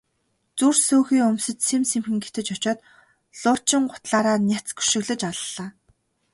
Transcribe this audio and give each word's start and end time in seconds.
Зүр 0.57 0.75
сөөхий 0.87 1.21
өмсөж 1.29 1.57
сэм 1.69 1.83
сэм 1.89 2.03
гэтэж 2.23 2.47
очоод 2.55 2.79
луучин 3.41 3.83
гутлаараа 3.91 4.37
няц 4.49 4.67
өшиглөж 4.81 5.21
аллаа. 5.31 5.67